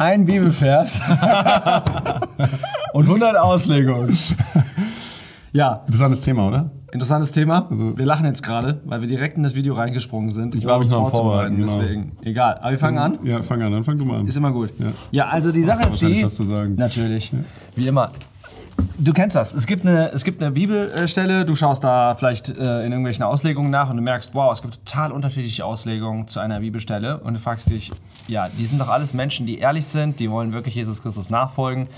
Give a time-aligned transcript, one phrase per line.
[0.00, 1.00] ein Bibelvers
[2.94, 4.16] und 100 Auslegungen.
[5.52, 6.70] Ja, Interessantes Thema, oder?
[6.92, 7.66] interessantes Thema.
[7.70, 10.54] Also- wir lachen jetzt gerade, weil wir direkt in das Video reingesprungen sind.
[10.54, 11.80] Ich war mich noch am vorzubereiten, Vorbereiten, genau.
[11.80, 12.58] Deswegen, egal.
[12.60, 13.18] Aber wir fangen an.
[13.24, 14.26] Ja, fang an, dann fang du mal an.
[14.26, 14.70] Ist immer gut.
[14.78, 14.86] Ja.
[15.10, 16.24] Ja, also die Sache ist die.
[16.24, 16.74] was zu sagen.
[16.76, 17.30] Natürlich.
[17.76, 18.10] Wie immer.
[19.02, 19.54] Du kennst das.
[19.54, 23.70] Es gibt eine, es gibt eine Bibelstelle, du schaust da vielleicht äh, in irgendwelchen Auslegungen
[23.70, 27.40] nach und du merkst, wow, es gibt total unterschiedliche Auslegungen zu einer Bibelstelle und du
[27.40, 27.90] fragst dich,
[28.28, 31.88] ja, die sind doch alles Menschen, die ehrlich sind, die wollen wirklich Jesus Christus nachfolgen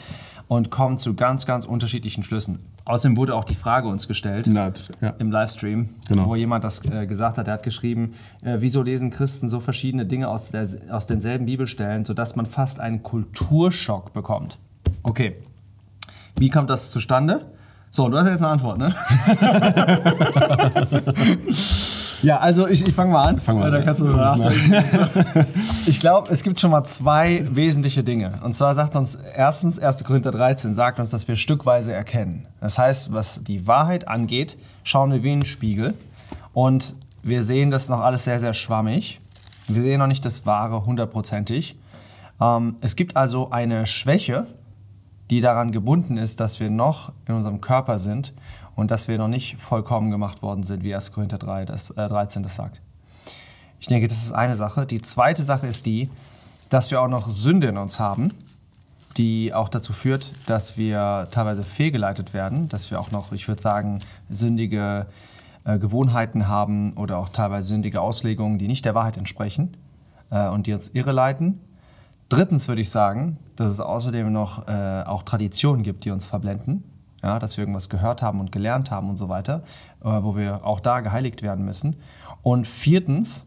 [0.47, 2.61] und kommen zu ganz, ganz unterschiedlichen Schlüssen.
[2.85, 5.15] Außerdem wurde auch die Frage uns gestellt Na, ja.
[5.19, 6.27] im Livestream, Genau.
[6.27, 7.49] wo jemand das äh, gesagt hat.
[7.49, 8.15] Er hat geschrieben,
[8.45, 12.79] äh, wieso lesen Christen so verschiedene Dinge aus, der, aus denselben Bibelstellen, sodass man fast
[12.79, 14.59] einen Kulturschock bekommt.
[15.03, 15.35] Okay,
[16.43, 17.47] wie kommt das zustande?
[17.91, 18.93] So, du hast jetzt eine Antwort, ne?
[22.23, 23.41] ja, also ich, ich fange mal an.
[23.41, 23.85] Fang mal an, Da ja.
[23.85, 25.47] kannst du nachdenken.
[25.87, 28.41] Ich glaube, es gibt schon mal zwei wesentliche Dinge.
[28.43, 30.03] Und zwar sagt uns erstens, 1.
[30.03, 32.47] Korinther 13 sagt uns, dass wir stückweise erkennen.
[32.61, 35.95] Das heißt, was die Wahrheit angeht, schauen wir wie in einen Spiegel.
[36.53, 39.21] Und wir sehen das noch alles sehr, sehr schwammig.
[39.69, 41.77] Wir sehen noch nicht das Wahre hundertprozentig.
[42.41, 44.49] Ähm, es gibt also eine Schwäche,
[45.31, 48.35] die daran gebunden ist, dass wir noch in unserem Körper sind
[48.75, 51.13] und dass wir noch nicht vollkommen gemacht worden sind, wie 1.
[51.13, 52.81] Korinther 3, das, äh, 13 das sagt.
[53.81, 54.87] Ich denke, das ist eine Sache.
[54.87, 56.09] Die zweite Sache ist die,
[56.71, 58.33] dass wir auch noch Sünde in uns haben,
[59.17, 63.61] die auch dazu führt, dass wir teilweise fehlgeleitet werden, dass wir auch noch, ich würde
[63.61, 63.99] sagen,
[64.31, 65.07] sündige
[65.65, 69.77] äh, Gewohnheiten haben oder auch teilweise sündige Auslegungen, die nicht der Wahrheit entsprechen
[70.31, 71.61] äh, und die uns irreleiten.
[72.33, 76.85] Drittens würde ich sagen, dass es außerdem noch äh, auch Traditionen gibt, die uns verblenden.
[77.23, 79.63] Ja, dass wir irgendwas gehört haben und gelernt haben und so weiter,
[80.03, 81.97] äh, wo wir auch da geheiligt werden müssen.
[82.43, 83.47] Und viertens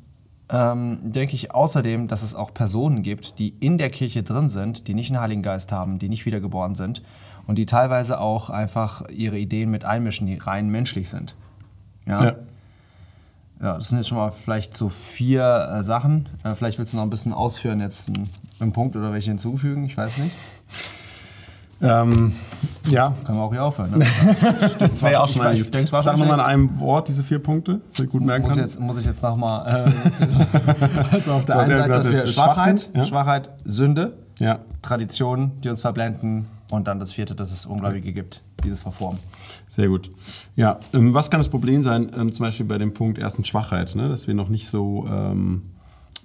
[0.49, 4.87] ähm, denke ich außerdem, dass es auch Personen gibt, die in der Kirche drin sind,
[4.87, 7.01] die nicht einen Heiligen Geist haben, die nicht wiedergeboren sind
[7.47, 11.35] und die teilweise auch einfach ihre Ideen mit einmischen, die rein menschlich sind.
[12.07, 12.23] Ja.
[12.23, 12.35] Ja.
[13.61, 16.27] Ja, das sind jetzt schon mal vielleicht so vier äh, Sachen.
[16.43, 18.11] Äh, vielleicht willst du noch ein bisschen ausführen jetzt
[18.59, 20.35] einen, Punkt oder welche hinzufügen, ich weiß nicht.
[21.81, 22.33] Ähm,
[22.87, 23.91] ja, Können wir auch hier aufhören.
[23.91, 23.99] Ne?
[24.79, 25.67] das war ja auch schon einiges.
[25.67, 28.59] Sag nochmal in einem Wort diese vier Punkte, dass ich gut merken muss, kann.
[28.59, 29.85] jetzt, muss ich jetzt nochmal.
[29.85, 33.05] Äh, also auf der einen Seite, dass wir Schwachheit, ja.
[33.05, 38.43] Schwachheit, Sünde, Ja, Traditionen, die uns verblenden und dann das vierte, dass es Ungläubige gibt,
[38.63, 39.19] die das verformen.
[39.67, 40.09] sehr gut.
[40.55, 43.95] Ja, ähm, was kann das Problem sein, ähm, zum Beispiel bei dem Punkt ersten Schwachheit,
[43.95, 44.09] ne?
[44.09, 45.05] dass wir noch nicht so...
[45.07, 45.63] Ähm,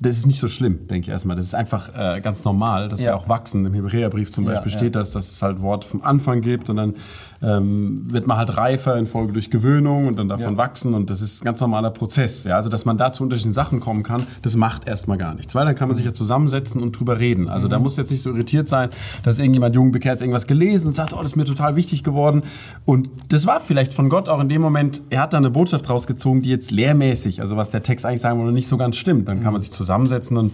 [0.03, 1.37] das ist nicht so schlimm, denke ich erstmal.
[1.37, 3.11] Das ist einfach äh, ganz normal, dass Ja.
[3.11, 3.66] wir auch wachsen.
[3.66, 4.78] Im Hebräerbrief zum Beispiel ja.
[4.78, 6.94] steht das, dass es halt Wort vom Anfang gibt und dann
[7.43, 11.21] ähm, wird man halt reifer in Folge durch Gewöhnung und dann davon wachsen und das
[11.21, 12.44] ist ein ganz normaler Prozess.
[12.44, 12.56] Ja?
[12.56, 15.55] Also, dass man da zu unterschiedlichen Sachen kommen kann, das macht erstmal gar nichts.
[15.55, 17.49] Weil dann kann man sich ja zusammensetzen und drüber reden.
[17.49, 18.88] Also, da muss jetzt nicht so irritiert sein,
[19.22, 22.43] dass irgendjemand jung bekehrt irgendwas gelesen und sagt, oh, das ist mir total wichtig geworden.
[22.87, 25.91] Und das war vielleicht von Gott auch in dem Moment, er hat da eine Botschaft
[25.91, 29.28] rausgezogen, die jetzt lehrmäßig, also was der Text eigentlich sagen wollte, nicht so ganz stimmt.
[29.28, 30.53] Dann kann man sich zusammensetzen und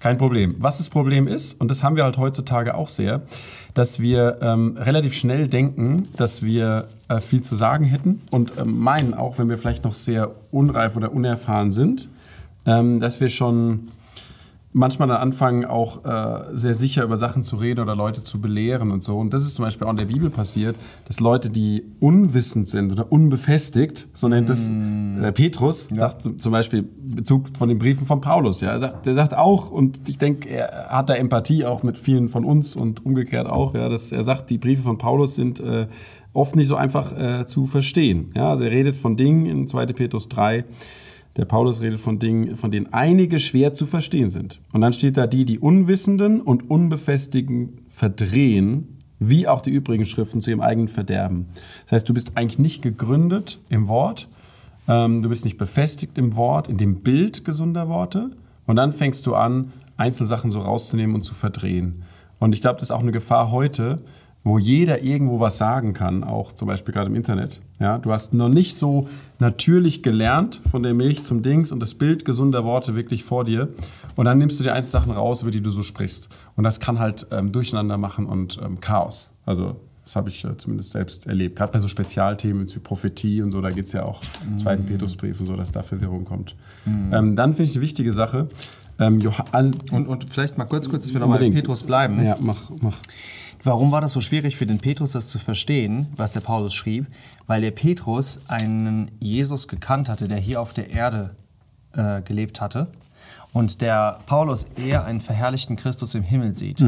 [0.00, 0.56] kein Problem.
[0.58, 3.22] Was das Problem ist, und das haben wir halt heutzutage auch sehr,
[3.74, 8.78] dass wir ähm, relativ schnell denken, dass wir äh, viel zu sagen hätten und ähm,
[8.78, 12.08] meinen, auch wenn wir vielleicht noch sehr unreif oder unerfahren sind,
[12.66, 13.88] ähm, dass wir schon
[14.78, 18.90] manchmal dann anfangen, auch äh, sehr sicher über Sachen zu reden oder Leute zu belehren
[18.90, 19.18] und so.
[19.18, 20.76] Und das ist zum Beispiel auch in der Bibel passiert,
[21.06, 26.52] dass Leute, die unwissend sind oder unbefestigt, so nennt es äh, Petrus, sagt zum- zum
[26.52, 28.60] Beispiel Bezug von den Briefen von Paulus.
[28.60, 31.96] Ja, er sagt, der sagt auch, und ich denke, er hat da Empathie auch mit
[31.96, 35.58] vielen von uns und umgekehrt auch, ja, dass er sagt, die Briefe von Paulus sind
[35.58, 35.86] äh,
[36.34, 38.30] oft nicht so einfach äh, zu verstehen.
[38.36, 39.86] Ja, also er redet von Dingen in 2.
[39.86, 40.64] Petrus 3,
[41.36, 44.60] der Paulus redet von Dingen, von denen einige schwer zu verstehen sind.
[44.72, 50.40] Und dann steht da die, die Unwissenden und Unbefestigen verdrehen, wie auch die übrigen Schriften
[50.40, 51.46] zu ihrem eigenen Verderben.
[51.84, 54.28] Das heißt, du bist eigentlich nicht gegründet im Wort,
[54.88, 58.30] ähm, du bist nicht befestigt im Wort, in dem Bild gesunder Worte.
[58.66, 62.02] Und dann fängst du an, Einzelsachen so rauszunehmen und zu verdrehen.
[62.38, 64.02] Und ich glaube, das ist auch eine Gefahr heute,
[64.46, 67.60] wo jeder irgendwo was sagen kann, auch zum Beispiel gerade im Internet.
[67.80, 69.08] Ja, du hast noch nicht so
[69.40, 73.70] natürlich gelernt von der Milch zum Dings und das Bild gesunder Worte wirklich vor dir.
[74.14, 76.28] Und dann nimmst du dir Einzelsachen raus, über die du so sprichst.
[76.54, 79.32] Und das kann halt ähm, Durcheinander machen und ähm, Chaos.
[79.44, 81.56] Also das habe ich äh, zumindest selbst erlebt.
[81.56, 84.86] Gerade bei so Spezialthemen wie Prophetie und so, da geht es ja auch im zweiten
[84.86, 86.54] Petrusbrief und so, dass da Verwirrung kommt.
[86.86, 88.46] Ähm, dann finde ich eine wichtige Sache.
[89.00, 89.20] Ähm,
[89.90, 91.50] Und, und vielleicht mal kurz, kurz, dass wir nochmal bei.
[91.50, 92.24] Petrus bleiben.
[92.24, 92.96] ja, mach, mach.
[93.66, 97.08] Warum war das so schwierig für den Petrus, das zu verstehen, was der Paulus schrieb?
[97.48, 101.34] Weil der Petrus einen Jesus gekannt hatte, der hier auf der Erde
[101.92, 102.86] äh, gelebt hatte.
[103.52, 106.80] und der Paulus eher einen verherrlichten Christus im Himmel sieht.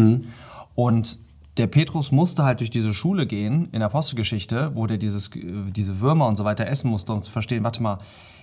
[0.74, 1.18] Und
[1.58, 5.70] der Petrus musste halt durch diese Schule gehen in der Apostelgeschichte, wo der dieses, äh,
[5.70, 7.98] diese Würmer und so weiter essen musste, um zu verstehen, warte mal,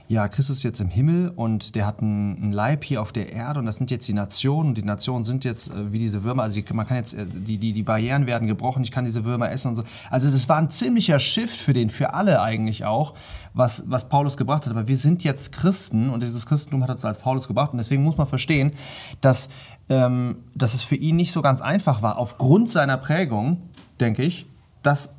[0.07, 3.59] ja, Christus ist jetzt im Himmel und der hat einen, Leib hier auf der Erde
[3.59, 6.43] und das sind jetzt die Nationen und die Nationen sind jetzt äh, wie diese Würmer,
[6.43, 9.49] also man kann jetzt, äh, die, die, die Barrieren werden gebrochen, ich kann diese Würmer
[9.49, 9.83] essen und so.
[10.11, 13.15] Also das war ein ziemlicher Shift für den, für alle eigentlich auch,
[13.55, 14.71] was, was Paulus gebracht hat.
[14.71, 18.03] Aber wir sind jetzt Christen und dieses Christentum hat uns als Paulus gebracht und deswegen
[18.03, 18.73] muss man verstehen,
[19.21, 19.49] dass,
[19.89, 23.61] ähm, dass es für ihn nicht so ganz einfach war, aufgrund seiner Prägung,
[23.99, 24.47] denke ich,
[24.83, 25.13] dass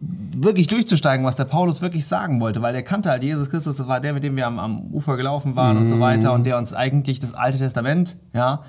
[0.00, 3.86] wirklich durchzusteigen, was der Paulus wirklich sagen wollte, weil der kannte halt Jesus Christus, das
[3.86, 6.58] war der, mit dem wir am, am Ufer gelaufen waren und so weiter und der
[6.58, 8.62] uns eigentlich das Alte Testament, ja,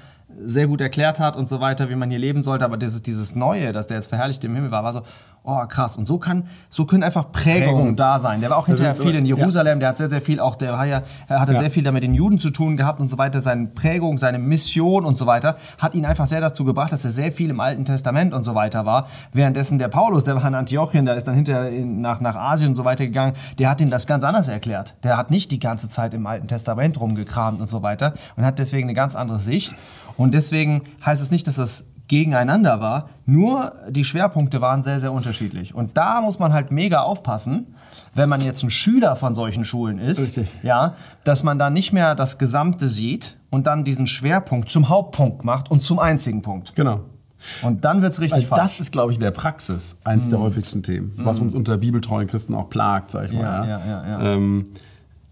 [0.45, 3.35] sehr gut erklärt hat und so weiter, wie man hier leben sollte, aber dieses, dieses
[3.35, 5.01] Neue, dass der jetzt verherrlicht im Himmel war, war so,
[5.43, 5.97] oh krass.
[5.97, 7.95] Und so kann, so können einfach Prägungen Prägung.
[7.95, 8.41] da sein.
[8.41, 9.35] Der war auch hinterher viel in ja.
[9.35, 11.59] Jerusalem, der hat sehr, sehr viel auch, der war ja, er hatte Ja.
[11.59, 13.41] sehr viel damit den Juden zu tun gehabt und so weiter.
[13.41, 17.11] Seine Prägung, seine Mission und so weiter hat ihn einfach sehr dazu gebracht, dass er
[17.11, 19.07] sehr viel im Alten Testament und so weiter war.
[19.33, 22.69] Währenddessen der Paulus, der war in Antiochien, der ist dann hinterher in, nach, nach Asien
[22.69, 24.95] und so weiter gegangen, der hat ihm das ganz anders erklärt.
[25.03, 28.59] Der hat nicht die ganze Zeit im Alten Testament rumgekramt und so weiter und hat
[28.59, 29.75] deswegen eine ganz andere Sicht.
[30.15, 35.11] Und deswegen heißt es nicht, dass das gegeneinander war, nur die Schwerpunkte waren sehr, sehr
[35.11, 35.73] unterschiedlich.
[35.73, 37.75] Und da muss man halt mega aufpassen,
[38.13, 40.49] wenn man jetzt ein Schüler von solchen Schulen ist, Richtig.
[40.61, 45.43] ja, dass man da nicht mehr das Gesamte sieht und dann diesen Schwerpunkt zum Hauptpunkt
[45.43, 46.75] macht und zum einzigen Punkt.
[46.75, 47.01] Genau.
[47.61, 48.61] Und dann wird es richtig Weil falsch.
[48.61, 52.27] das ist, glaube ich, in der Praxis eins der häufigsten Themen, was uns unter bibeltreuen
[52.27, 53.67] Christen auch plagt, sag ich mal.
[53.67, 54.21] Ja, ja, ja.
[54.21, 54.65] Ähm,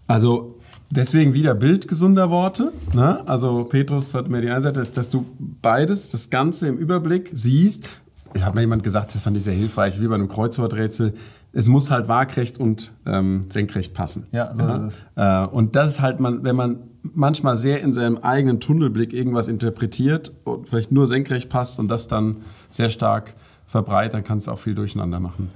[0.08, 0.58] also
[0.92, 2.72] deswegen wieder Bild gesunder Worte.
[2.92, 3.26] Ne?
[3.26, 7.30] Also Petrus hat mir die eine Seite, dass, dass du beides, das Ganze im Überblick
[7.32, 7.88] siehst.
[8.34, 11.14] Ich habe mir jemand gesagt, das fand ich sehr hilfreich, wie bei einem Kreuzworträtsel.
[11.52, 14.26] Es muss halt waagrecht und ähm, senkrecht passen.
[14.32, 15.02] Ja, so ist es.
[15.16, 19.48] Äh, und das ist halt, man, wenn man manchmal sehr in seinem eigenen Tunnelblick irgendwas
[19.48, 22.38] interpretiert und vielleicht nur senkrecht passt und das dann
[22.70, 23.34] sehr stark
[23.66, 25.50] verbreitet, dann kann es auch viel durcheinander machen.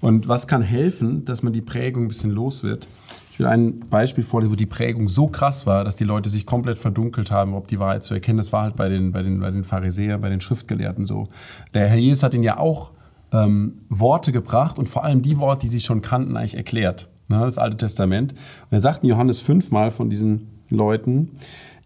[0.00, 2.88] Und was kann helfen, dass man die Prägung ein bisschen los wird?
[3.40, 6.78] Will ein Beispiel vorlesen, wo die Prägung so krass war, dass die Leute sich komplett
[6.78, 8.36] verdunkelt haben, ob die Wahrheit zu erkennen.
[8.38, 11.26] Das war halt bei den, bei den, bei den Pharisäern, bei den Schriftgelehrten so.
[11.74, 12.92] Der Herr Jesus hat ihnen ja auch
[13.32, 17.08] ähm, Worte gebracht und vor allem die Worte, die sie schon kannten, eigentlich erklärt.
[17.28, 18.32] Ne, das Alte Testament.
[18.32, 21.30] Und er sagt in Johannes fünfmal von diesen Leuten,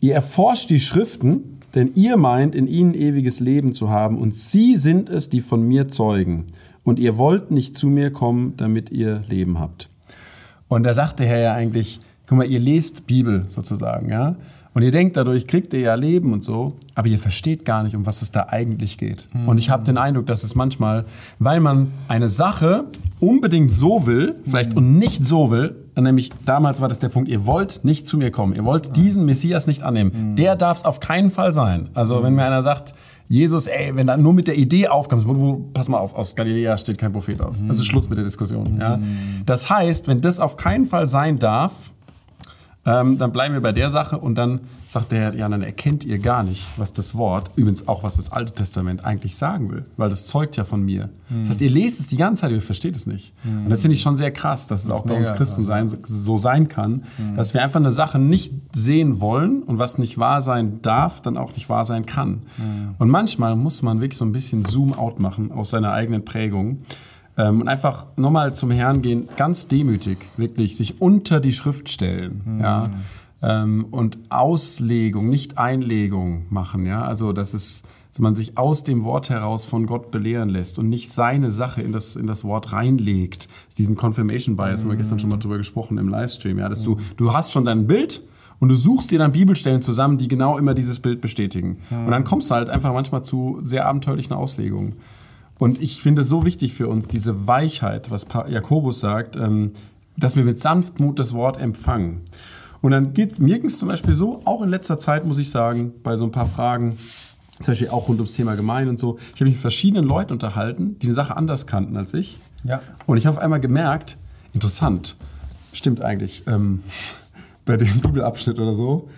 [0.00, 4.76] ihr erforscht die Schriften, denn ihr meint, in ihnen ewiges Leben zu haben und sie
[4.76, 6.46] sind es, die von mir zeugen.
[6.82, 9.88] Und ihr wollt nicht zu mir kommen, damit ihr Leben habt.
[10.74, 14.34] Und da sagt der Herr ja eigentlich, guck mal, ihr lest Bibel sozusagen, ja?
[14.72, 17.94] Und ihr denkt, dadurch kriegt ihr ja Leben und so, aber ihr versteht gar nicht,
[17.94, 19.28] um was es da eigentlich geht.
[19.46, 21.04] Und ich habe den Eindruck, dass es manchmal,
[21.38, 22.86] weil man eine Sache
[23.20, 27.46] unbedingt so will, vielleicht und nicht so will, nämlich damals war das der Punkt, ihr
[27.46, 30.34] wollt nicht zu mir kommen, ihr wollt diesen Messias nicht annehmen.
[30.34, 31.88] Der darf es auf keinen Fall sein.
[31.94, 32.94] Also wenn mir einer sagt,
[33.28, 35.26] Jesus, ey, wenn da nur mit der Idee aufkommst,
[35.72, 37.62] pass mal auf, aus Galiläa steht kein Prophet aus.
[37.66, 38.78] Das ist Schluss mit der Diskussion.
[38.78, 39.00] Ja?
[39.46, 41.72] Das heißt, wenn das auf keinen Fall sein darf,
[42.86, 46.18] ähm, dann bleiben wir bei der Sache und dann sagt der, ja, dann erkennt ihr
[46.18, 50.10] gar nicht, was das Wort, übrigens auch was das Alte Testament eigentlich sagen will, weil
[50.10, 51.08] das zeugt ja von mir.
[51.40, 53.32] Das heißt, ihr lest es die ganze Zeit, ihr versteht es nicht.
[53.44, 55.96] Und das finde ich schon sehr krass, dass es auch bei uns Christen sein, so,
[56.02, 57.04] so sein kann,
[57.34, 61.36] dass wir einfach eine Sache nicht sehen wollen und was nicht wahr sein darf, dann
[61.36, 62.42] auch nicht wahr sein kann.
[62.98, 66.78] Und manchmal muss man wirklich so ein bisschen Zoom-out machen aus seiner eigenen Prägung.
[67.36, 72.42] Ähm, und einfach nochmal zum Herrn gehen, ganz demütig, wirklich, sich unter die Schrift stellen.
[72.60, 72.90] Ja?
[73.42, 76.86] Ähm, und Auslegung, nicht Einlegung machen.
[76.86, 77.02] Ja?
[77.02, 80.88] Also, dass, es, dass man sich aus dem Wort heraus von Gott belehren lässt und
[80.88, 83.48] nicht seine Sache in das, in das Wort reinlegt.
[83.78, 86.58] Diesen Confirmation Bias haben wir gestern schon mal drüber gesprochen im Livestream.
[86.58, 86.68] Ja?
[86.68, 88.22] Dass du, du hast schon dein Bild
[88.60, 91.78] und du suchst dir dann Bibelstellen zusammen, die genau immer dieses Bild bestätigen.
[91.90, 94.96] Und dann kommst du halt einfach manchmal zu sehr abenteuerlichen Auslegungen.
[95.58, 99.72] Und ich finde es so wichtig für uns, diese Weichheit, was Jakobus sagt, ähm,
[100.16, 102.22] dass wir mit Sanftmut das Wort empfangen.
[102.82, 105.50] Und dann geht mir ging es zum Beispiel so, auch in letzter Zeit muss ich
[105.50, 106.98] sagen, bei so ein paar Fragen,
[107.56, 110.32] zum Beispiel auch rund ums Thema Gemeinde und so, ich habe mich mit verschiedenen Leuten
[110.32, 112.38] unterhalten, die eine Sache anders kannten als ich.
[112.64, 112.82] Ja.
[113.06, 114.18] Und ich habe auf einmal gemerkt,
[114.52, 115.16] interessant,
[115.72, 116.82] stimmt eigentlich, ähm,
[117.64, 119.08] bei dem Bibelabschnitt oder so,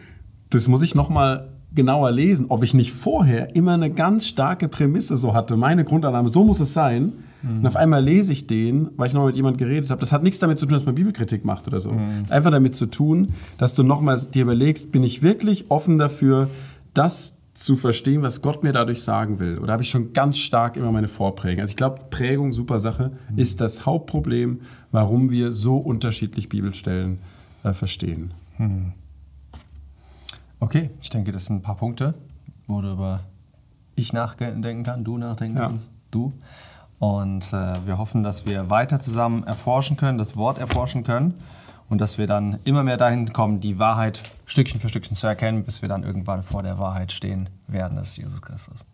[0.50, 5.16] das muss ich nochmal genauer lesen, ob ich nicht vorher immer eine ganz starke Prämisse
[5.16, 7.12] so hatte, meine Grundannahme, so muss es sein.
[7.42, 10.00] Und auf einmal lese ich den, weil ich noch mit jemandem geredet habe.
[10.00, 11.90] Das hat nichts damit zu tun, dass man Bibelkritik macht oder so.
[12.28, 16.48] Einfach damit zu tun, dass du nochmal dir überlegst, bin ich wirklich offen dafür,
[16.92, 19.58] das zu verstehen, was Gott mir dadurch sagen will?
[19.58, 21.60] Oder habe ich schon ganz stark immer meine Vorprägung?
[21.60, 24.60] Also ich glaube, Prägung, super Sache, ist das Hauptproblem,
[24.90, 27.35] warum wir so unterschiedlich Bibelstellen äh,
[27.74, 28.32] verstehen.
[30.60, 32.14] Okay, ich denke, das sind ein paar Punkte,
[32.66, 33.20] worüber
[33.94, 35.68] ich nachdenken kann, du nachdenken Ja.
[35.68, 36.32] kannst, du.
[36.98, 41.34] Und äh, wir hoffen, dass wir weiter zusammen erforschen können, das Wort erforschen können
[41.90, 45.64] und dass wir dann immer mehr dahin kommen, die Wahrheit Stückchen für Stückchen zu erkennen,
[45.64, 48.86] bis wir dann irgendwann vor der Wahrheit stehen werden, das ist Jesus Christus.